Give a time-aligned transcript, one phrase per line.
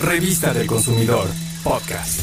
[0.00, 1.26] Revista del Consumidor,
[1.62, 2.20] podcast.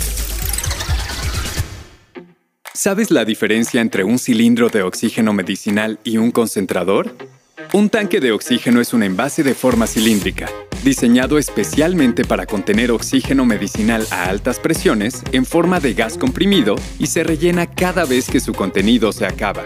[2.73, 7.15] ¿Sabes la diferencia entre un cilindro de oxígeno medicinal y un concentrador?
[7.73, 10.49] Un tanque de oxígeno es un envase de forma cilíndrica,
[10.83, 17.05] diseñado especialmente para contener oxígeno medicinal a altas presiones en forma de gas comprimido y
[17.05, 19.63] se rellena cada vez que su contenido se acaba.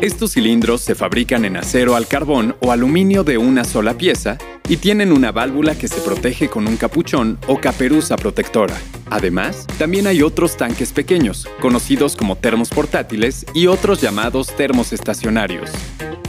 [0.00, 4.38] Estos cilindros se fabrican en acero al carbón o aluminio de una sola pieza
[4.68, 8.76] y tienen una válvula que se protege con un capuchón o caperuza protectora.
[9.10, 15.70] Además, también hay otros tanques pequeños, conocidos como termos portátiles y otros llamados termos estacionarios.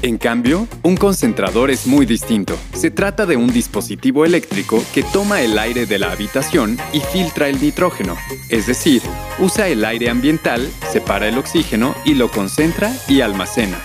[0.01, 2.57] En cambio, un concentrador es muy distinto.
[2.73, 7.49] Se trata de un dispositivo eléctrico que toma el aire de la habitación y filtra
[7.49, 8.15] el nitrógeno,
[8.47, 9.01] es decir,
[9.39, 13.77] usa el aire ambiental, separa el oxígeno y lo concentra y almacena.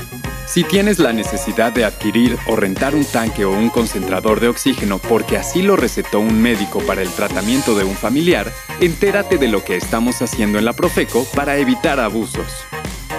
[0.47, 4.99] Si tienes la necesidad de adquirir o rentar un tanque o un concentrador de oxígeno
[4.99, 9.65] porque así lo recetó un médico para el tratamiento de un familiar, entérate de lo
[9.65, 12.65] que estamos haciendo en la Profeco para evitar abusos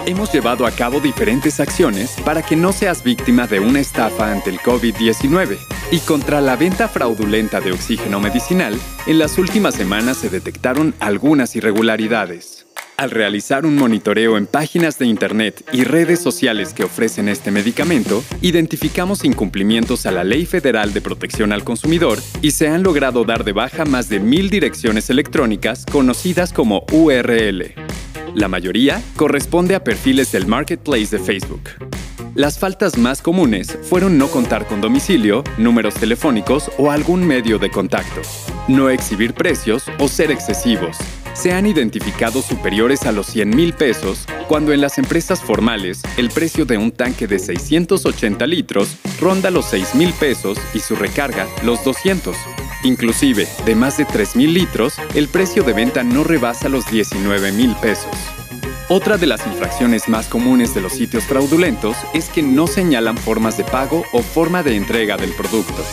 [0.06, 4.50] hemos llevado a cabo diferentes acciones para que no seas víctima de una estafa ante
[4.50, 5.58] el COVID-19.
[5.92, 11.56] Y contra la venta fraudulenta de oxígeno medicinal, en las últimas semanas se detectaron algunas
[11.56, 12.65] irregularidades.
[12.98, 18.24] Al realizar un monitoreo en páginas de Internet y redes sociales que ofrecen este medicamento,
[18.42, 23.44] identificamos incumplimientos a la Ley Federal de Protección al Consumidor y se han logrado dar
[23.44, 27.74] de baja más de mil direcciones electrónicas conocidas como URL.
[28.34, 31.64] La mayoría corresponde a perfiles del marketplace de Facebook.
[32.34, 37.70] Las faltas más comunes fueron no contar con domicilio, números telefónicos o algún medio de
[37.70, 38.22] contacto,
[38.70, 40.98] no exhibir precios o ser excesivos.
[41.36, 46.30] Se han identificado superiores a los 100 mil pesos cuando en las empresas formales el
[46.30, 51.46] precio de un tanque de 680 litros ronda los 6 mil pesos y su recarga
[51.64, 52.36] los 200.
[52.84, 57.76] Inclusive, de más de 3.000 litros, el precio de venta no rebasa los 19 mil
[57.78, 58.16] pesos.
[58.90, 63.58] Otra de las infracciones más comunes de los sitios fraudulentos es que no señalan formas
[63.58, 65.84] de pago o forma de entrega del producto.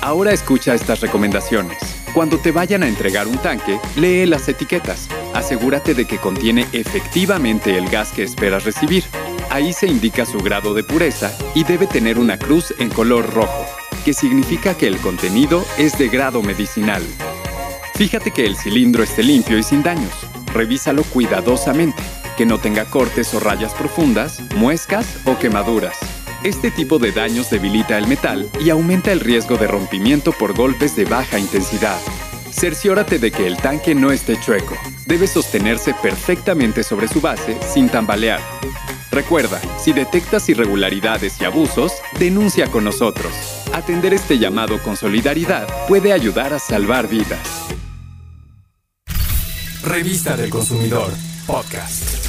[0.00, 2.05] Ahora escucha estas recomendaciones.
[2.16, 5.06] Cuando te vayan a entregar un tanque, lee las etiquetas.
[5.34, 9.04] Asegúrate de que contiene efectivamente el gas que esperas recibir.
[9.50, 13.66] Ahí se indica su grado de pureza y debe tener una cruz en color rojo
[14.02, 17.02] que significa que el contenido es de grado medicinal.
[17.96, 20.14] Fíjate que el cilindro esté limpio y sin daños.
[20.54, 22.02] Revísalo cuidadosamente,
[22.38, 26.15] que no tenga cortes o rayas profundas, muescas o quemaduras.
[26.46, 30.94] Este tipo de daños debilita el metal y aumenta el riesgo de rompimiento por golpes
[30.94, 31.98] de baja intensidad.
[32.52, 34.76] Cerciórate de que el tanque no esté chueco.
[35.06, 38.38] Debe sostenerse perfectamente sobre su base sin tambalear.
[39.10, 43.32] Recuerda, si detectas irregularidades y abusos, denuncia con nosotros.
[43.72, 47.40] Atender este llamado con solidaridad puede ayudar a salvar vidas.
[49.82, 51.12] Revista del Consumidor,
[51.44, 52.25] podcast.